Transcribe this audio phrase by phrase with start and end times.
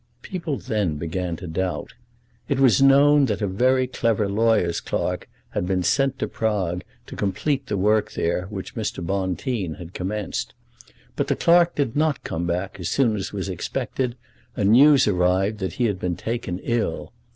[0.23, 1.93] People then began to doubt.
[2.49, 7.15] It was known that a very clever lawyer's clerk had been sent to Prague to
[7.15, 9.05] complete the work there which Mr.
[9.05, 10.55] Bonteen had commenced.
[11.15, 14.15] But the clerk did not come back as soon as was expected,
[14.57, 17.13] and news arrived that he had been taken ill.